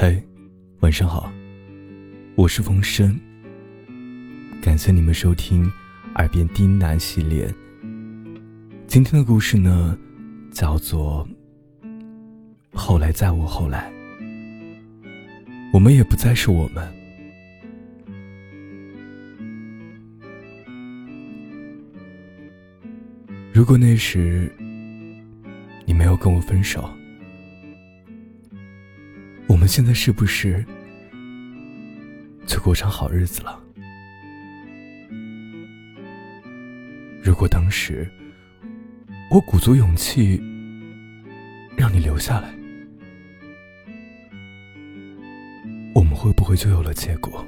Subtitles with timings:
[0.00, 0.14] 嗨，
[0.78, 1.28] 晚上好，
[2.36, 3.18] 我是冯生。
[4.62, 5.64] 感谢你们收听
[6.14, 7.52] 《耳边低喃》系列。
[8.86, 9.98] 今天的故事呢，
[10.52, 11.28] 叫做
[12.72, 13.92] 《后来再无后来》，
[15.72, 16.88] 我们也不再是我们。
[23.52, 24.48] 如果那时
[25.84, 26.88] 你没有跟我分手。
[29.68, 30.64] 现在是不是
[32.46, 33.62] 就过上好日子了？
[37.22, 38.10] 如果当时
[39.30, 40.42] 我鼓足勇气
[41.76, 42.48] 让你留下来，
[45.94, 47.46] 我们会不会就有了结果？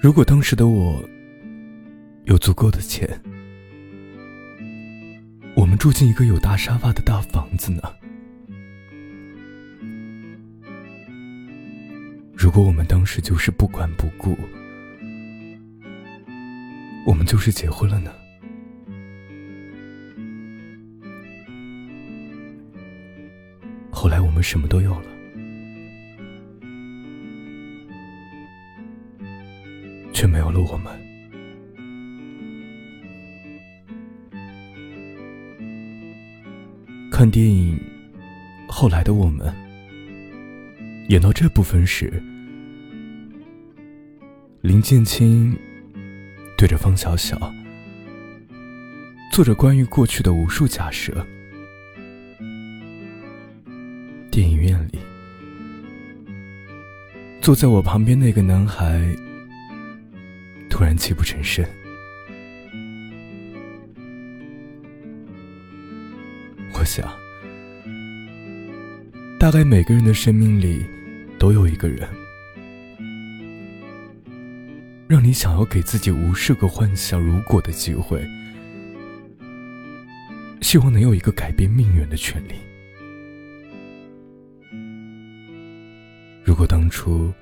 [0.00, 1.06] 如果当时的我
[2.24, 3.06] 有足够的钱？
[5.80, 7.80] 住进一个有大沙发的大房子呢。
[12.34, 14.36] 如果我们当时就是不管不顾，
[17.06, 18.12] 我们就是结婚了呢。
[23.90, 25.08] 后来我们什么都有了，
[30.12, 31.09] 却没有了我们。
[37.20, 37.78] 看电影，
[38.66, 39.54] 后来的我们
[41.10, 42.10] 演到这部分时，
[44.62, 45.54] 林建清
[46.56, 47.52] 对着方小小
[49.30, 51.12] 做着关于过去的无数假设。
[54.30, 54.98] 电影院里，
[57.42, 58.98] 坐在我旁边那个男孩
[60.70, 61.62] 突然泣不成声。
[66.90, 67.08] 想，
[69.38, 70.84] 大概每个人的生命里
[71.38, 72.08] 都有一个人，
[75.06, 78.28] 让你想要给自己无数个幻想如果的机会，
[80.62, 82.54] 希望能有一个改变命运的权利。
[86.42, 87.32] 如果当初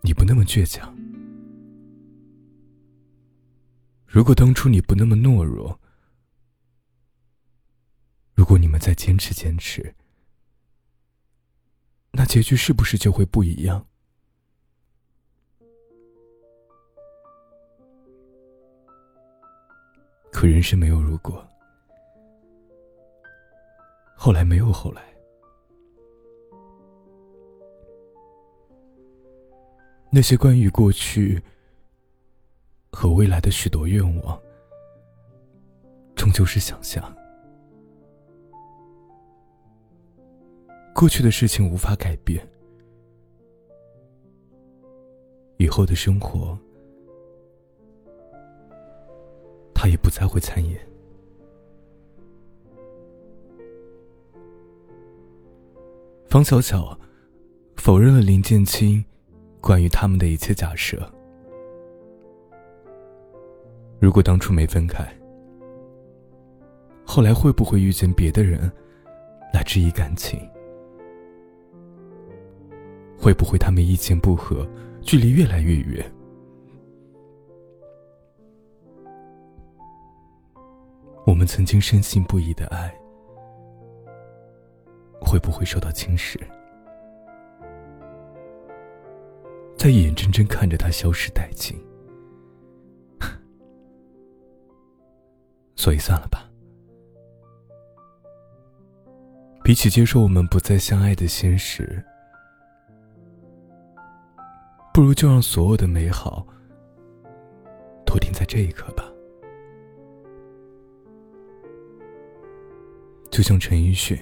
[0.00, 0.92] 你不那么倔强，
[4.04, 5.78] 如果当初你不那么懦弱。
[8.44, 9.94] 如果你们再坚持坚持，
[12.10, 13.86] 那结局是不是就会不一样？
[20.30, 21.42] 可人生没有如果，
[24.14, 25.02] 后来没有后来，
[30.10, 31.42] 那些关于过去
[32.92, 34.38] 和未来的许多愿望，
[36.14, 37.02] 终究是想象。
[40.94, 42.48] 过去的事情无法改变，
[45.56, 46.56] 以后的生活，
[49.74, 50.80] 他也不再会参演。
[56.28, 56.96] 方小巧
[57.76, 59.04] 否认了林建清
[59.60, 60.98] 关于他们的一切假设。
[63.98, 65.04] 如果当初没分开，
[67.04, 68.70] 后来会不会遇见别的人
[69.52, 70.38] 来质疑感情？
[73.24, 74.68] 会不会他们意见不合，
[75.00, 76.12] 距离越来越远？
[81.24, 82.94] 我们曾经深信不疑的爱，
[85.22, 86.38] 会不会受到侵蚀？
[89.74, 91.82] 在眼睁睁看着它消失殆尽，
[95.76, 96.46] 所以算了吧。
[99.62, 102.04] 比起接受我们不再相爱的现实。
[104.94, 106.46] 不如就让所有的美好
[108.06, 109.04] 都停在这一刻吧。
[113.28, 114.16] 就像陈奕迅《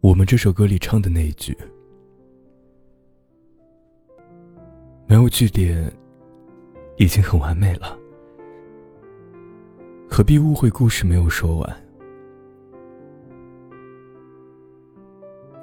[0.00, 1.56] 我们》这首歌里唱的那一句
[5.06, 5.88] ：“没有句点，
[6.96, 7.96] 已经很完美了，
[10.10, 11.84] 何必误会故事没有说完？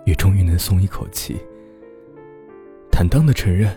[0.05, 1.37] 也终于能松一口气。”
[2.99, 3.73] 坦荡的承认，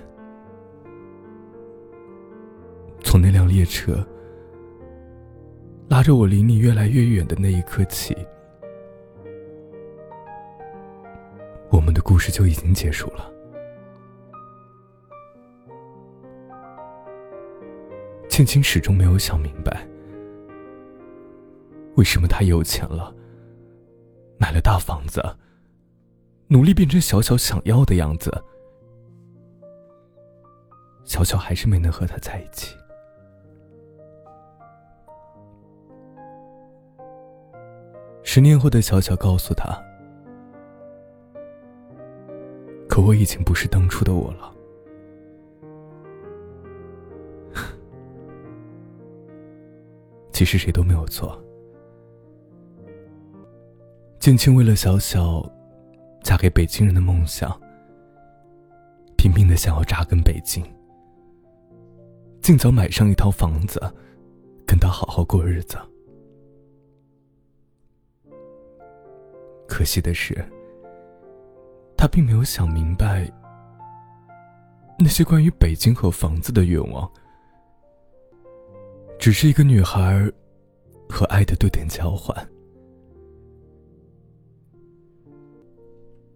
[3.05, 4.05] 从那辆列车
[5.89, 8.17] 拉着我离你越来越远的那一刻起，
[11.71, 13.33] 我们的故事就已经结束了。
[18.29, 19.87] 倩青始终没有想明白，
[21.95, 23.15] 为什么他有钱了，
[24.37, 25.23] 买了大房子，
[26.49, 28.43] 努力变成小小想要的样子，
[31.04, 32.76] 小小还是没能和他在一起。
[38.22, 39.78] 十年后的小小告诉他
[42.88, 44.54] ：“可我已经不是当初的我了。
[50.32, 51.38] 其实谁都没有错。
[54.19, 55.44] 建青为了小小
[56.22, 57.50] 嫁给北京人的梦想，
[59.19, 60.64] 拼命的想要扎根北京，
[62.43, 63.81] 尽早买上一套房子，
[64.67, 65.79] 跟他好好过日子。
[69.69, 70.44] 可惜的是，
[71.97, 73.31] 他并没有想明白，
[74.99, 77.09] 那些关于北京和房子的愿望，
[79.21, 80.29] 只是一个女孩
[81.09, 82.37] 和爱的对等交换。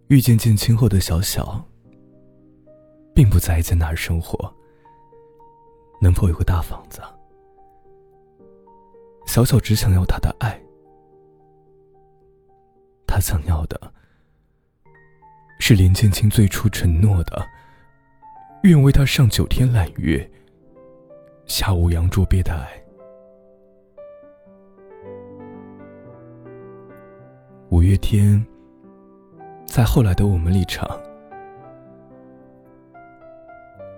[0.07, 1.61] 遇见建青后的小小，
[3.13, 4.51] 并不在意在哪儿生活，
[5.99, 7.01] 能否有个大房子。
[9.25, 10.59] 小小只想要他的爱，
[13.05, 13.79] 他想要的
[15.59, 17.45] 是林建青最初承诺的，
[18.63, 20.29] 愿为他上九天揽月，
[21.45, 22.83] 下五洋捉鳖的爱。
[27.69, 28.45] 五月天。
[29.67, 30.87] 在后来的我们里唱，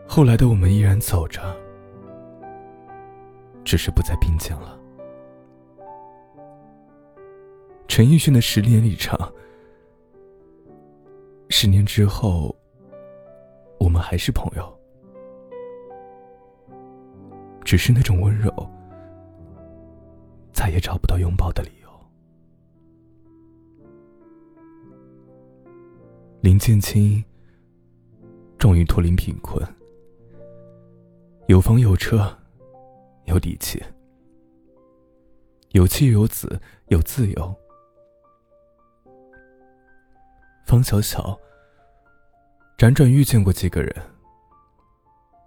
[0.08, 1.40] 后来的我们依然走着，
[3.64, 4.80] 只是不再并肩了。
[7.88, 9.18] 陈奕迅的十年里唱，
[11.50, 12.56] 十年之后，
[13.80, 14.80] 我们还是朋友，
[17.64, 18.52] 只是那种温柔，
[20.54, 21.90] 再也找不到拥抱的理由。
[26.42, 27.22] 林建清
[28.58, 29.62] 终于脱离贫困，
[31.48, 32.39] 有房有车，
[33.30, 33.80] 有底气，
[35.74, 37.56] 有妻有子，有自由。
[40.66, 41.40] 方小小
[42.76, 43.96] 辗转遇见过几个人，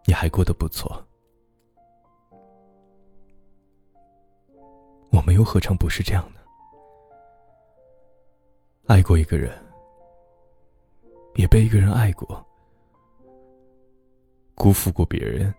[0.06, 1.04] 你还过得不错。
[5.10, 6.38] 我们又何尝不是这样呢？
[8.86, 9.60] 爱过一个人。
[11.34, 12.46] 也被一个人爱过，
[14.54, 15.52] 辜负过别人，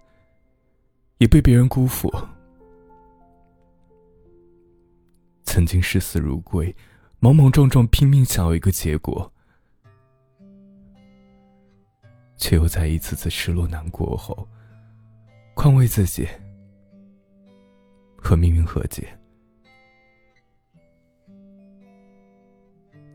[1.23, 2.13] 也被别人辜负。
[5.45, 6.75] 曾经视死如归，
[7.19, 9.31] 莽莽撞撞拼命想要一个结果，
[12.35, 14.45] 却又在一次次失落难过后，
[15.53, 16.27] 宽慰自己，
[18.17, 19.07] 和命运和解。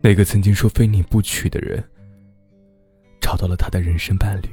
[0.00, 1.86] 那个曾经说非你不娶的人。
[3.20, 4.48] 找到了他的人生伴侣，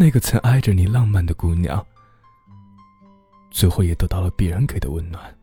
[0.00, 1.84] 那个曾爱着你浪漫的姑娘，
[3.50, 5.36] 最后也得到了别人给的温暖。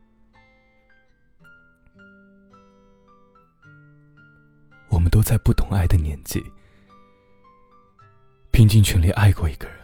[4.88, 6.42] 我们都在不同爱的年纪，
[8.52, 9.78] 拼尽全力爱过一个人，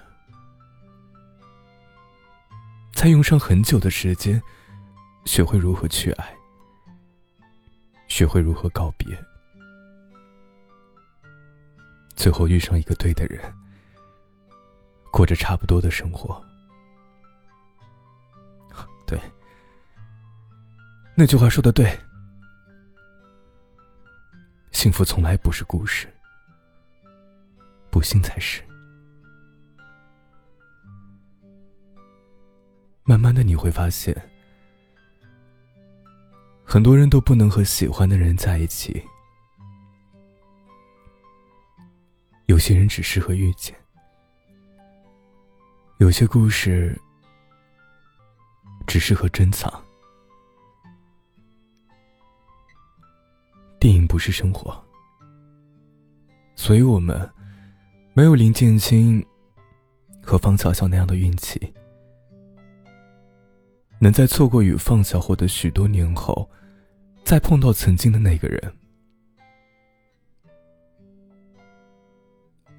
[2.93, 4.41] 才用上很久的时间，
[5.25, 6.33] 学会如何去爱，
[8.07, 9.05] 学会如何告别。
[12.15, 13.53] 最后遇上一个对的人，
[15.11, 16.41] 过着差不多的生活。
[19.05, 19.19] 对，
[21.15, 21.99] 那句话说的对，
[24.71, 26.07] 幸福从来不是故事，
[27.89, 28.63] 不幸才是。
[33.03, 34.15] 慢慢的你会发现，
[36.63, 39.03] 很多人都不能和喜欢的人在一起。
[42.45, 43.75] 有些人只适合遇见，
[46.01, 46.99] 有些故事
[48.87, 49.71] 只适合珍藏。
[53.79, 54.83] 电影不是生活，
[56.55, 57.29] 所以我们
[58.15, 59.23] 没有林建清
[60.23, 61.71] 和方小小那样的运气，
[63.99, 66.49] 能在错过与放下后的许多年后，
[67.23, 68.73] 再碰到曾经的那个人。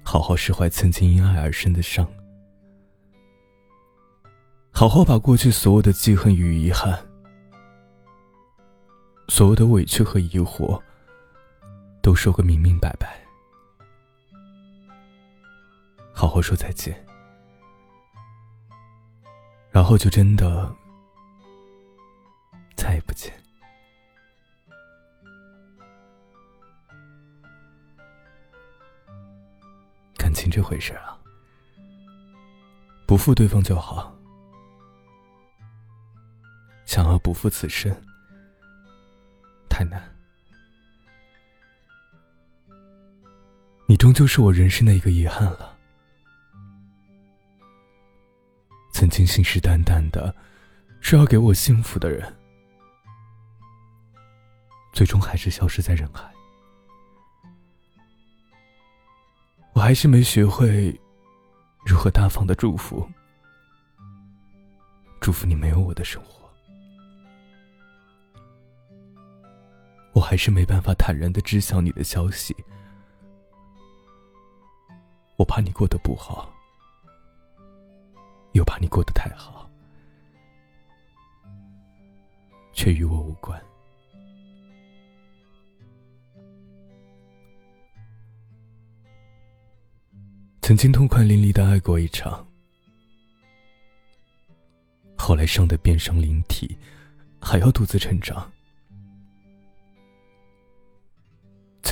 [0.03, 2.05] 好好释怀曾经因爱而生的伤，
[4.75, 6.97] 好好把过去所有的记恨与遗憾
[9.29, 10.81] 所有的委屈和疑惑
[12.01, 13.23] 都说个明明白白。
[16.11, 16.93] 好好说再见。
[19.69, 20.75] 然后就真的
[22.75, 23.31] 再也不见。
[30.17, 31.17] 感情这回事啊
[33.05, 34.22] 不负对方就好。
[36.93, 37.91] 想要不负此生，
[39.67, 39.99] 太难。
[43.87, 45.75] 你终究是我人生的一个遗憾了。
[48.91, 50.35] 曾经信誓旦旦的
[51.01, 52.31] 说要给我幸福的人，
[54.91, 56.31] 最终还是消失在人海。
[59.73, 60.95] 我还是没学会
[61.87, 63.09] 如何大方的祝福，
[65.19, 66.32] 祝福你没有我的生活。
[70.13, 72.55] 我还是没办法坦然的知晓你的消息，
[75.35, 76.53] 我怕你过得不好，
[78.53, 79.69] 又怕你过得太好，
[82.73, 83.59] 却与我无关。
[90.61, 92.47] 曾经痛快淋漓的爱过一场，
[95.17, 96.77] 后来伤的遍伤鳞体，
[97.41, 98.49] 还要独自成长。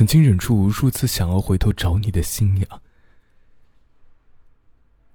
[0.02, 2.82] 曾经忍住无数次想要回头找你的心痒，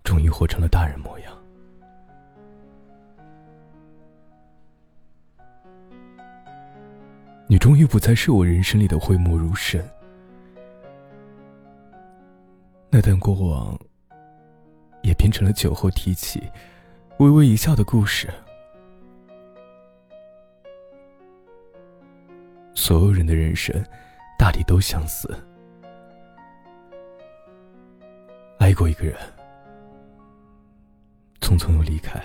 [0.04, 1.36] 终于活成了大人模样。
[7.48, 9.84] 你终于不再是我人生里的讳莫如深。
[12.88, 13.76] 那段过往，
[15.02, 16.40] 也变成了酒后提起、
[17.18, 18.32] 微微一笑的故事。
[22.72, 23.84] 所有人的人生。
[24.46, 25.28] 大抵都相似，
[28.60, 29.16] 爱过一个人，
[31.40, 32.24] 匆匆又离开，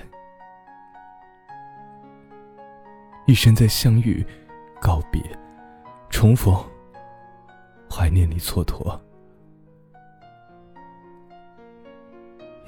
[3.25, 4.23] 一生在相遇、
[4.79, 5.19] 告别、
[6.11, 6.55] 重逢、
[7.89, 8.95] 怀念里蹉跎。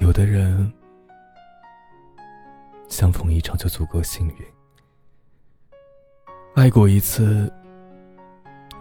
[0.00, 0.68] 有的人
[2.88, 4.36] 相逢一场就足够幸运，
[6.56, 7.48] 爱过一次。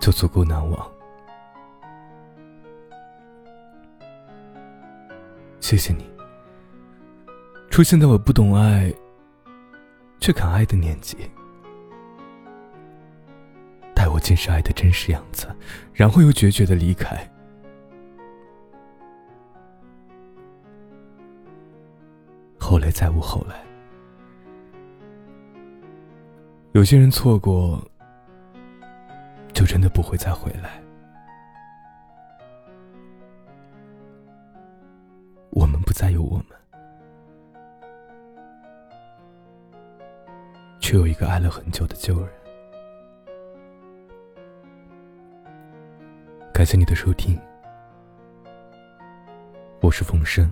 [0.03, 0.91] 就足够难忘。
[5.62, 6.05] 谢谢你，
[7.69, 8.93] 出现在我不懂爱
[10.19, 11.15] 却肯爱的年纪，
[13.95, 15.48] 带我见识爱的真实样子，
[15.93, 17.25] 然后又决绝的离开。
[22.60, 23.63] 后来再无后来，
[26.74, 27.81] 有些人错过。
[29.53, 30.81] 就真的不会再回来。
[35.51, 36.48] 我们不再有我们，
[40.79, 42.29] 却有一个爱了很久的旧人。
[46.51, 47.39] 感谢你的收听，
[49.81, 50.51] 我是冯生。